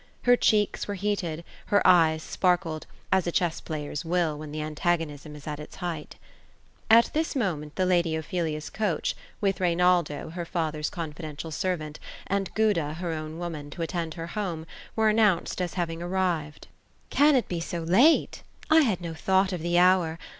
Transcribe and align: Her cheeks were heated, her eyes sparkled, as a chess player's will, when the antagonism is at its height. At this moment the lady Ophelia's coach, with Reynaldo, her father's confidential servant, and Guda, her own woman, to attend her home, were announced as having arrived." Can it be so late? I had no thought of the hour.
Her 0.23 0.35
cheeks 0.35 0.87
were 0.87 0.95
heated, 0.95 1.43
her 1.67 1.85
eyes 1.85 2.23
sparkled, 2.23 2.87
as 3.11 3.27
a 3.27 3.31
chess 3.31 3.61
player's 3.61 4.03
will, 4.03 4.35
when 4.35 4.51
the 4.51 4.59
antagonism 4.63 5.35
is 5.35 5.45
at 5.45 5.59
its 5.59 5.75
height. 5.75 6.15
At 6.89 7.11
this 7.13 7.35
moment 7.35 7.75
the 7.75 7.85
lady 7.85 8.15
Ophelia's 8.15 8.71
coach, 8.71 9.15
with 9.41 9.59
Reynaldo, 9.59 10.31
her 10.31 10.43
father's 10.43 10.89
confidential 10.89 11.51
servant, 11.51 11.99
and 12.25 12.51
Guda, 12.55 12.95
her 12.95 13.11
own 13.11 13.37
woman, 13.37 13.69
to 13.69 13.83
attend 13.83 14.15
her 14.15 14.25
home, 14.33 14.65
were 14.95 15.07
announced 15.09 15.61
as 15.61 15.75
having 15.75 16.01
arrived." 16.01 16.67
Can 17.11 17.35
it 17.35 17.47
be 17.47 17.59
so 17.59 17.81
late? 17.83 18.41
I 18.71 18.81
had 18.81 19.01
no 19.01 19.13
thought 19.13 19.53
of 19.53 19.61
the 19.61 19.77
hour. 19.77 20.17